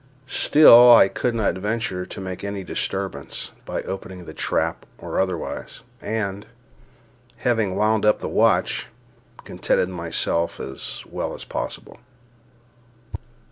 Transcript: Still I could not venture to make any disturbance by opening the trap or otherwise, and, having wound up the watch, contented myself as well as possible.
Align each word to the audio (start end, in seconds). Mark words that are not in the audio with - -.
Still 0.25 0.91
I 0.91 1.07
could 1.09 1.35
not 1.35 1.53
venture 1.59 2.07
to 2.07 2.19
make 2.19 2.43
any 2.43 2.63
disturbance 2.63 3.51
by 3.65 3.83
opening 3.83 4.25
the 4.25 4.33
trap 4.33 4.87
or 4.97 5.19
otherwise, 5.19 5.81
and, 6.01 6.47
having 7.37 7.75
wound 7.75 8.03
up 8.03 8.17
the 8.17 8.27
watch, 8.27 8.87
contented 9.43 9.89
myself 9.89 10.59
as 10.59 11.03
well 11.07 11.35
as 11.35 11.43
possible. 11.43 11.99